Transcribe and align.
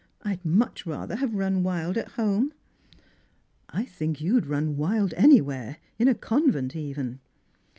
I'd 0.23 0.43
much 0.43 0.87
rather 0.87 1.15
have 1.17 1.35
run 1.35 1.61
wild 1.61 1.95
at 1.95 2.13
home."" 2.13 2.53
I 3.69 3.85
think 3.85 4.19
you'd 4.19 4.47
run 4.47 4.75
^fild 4.75 5.13
anywhere, 5.15 5.77
in 5.99 6.07
a 6.07 6.15
convent, 6.15 6.75
even." 6.75 7.19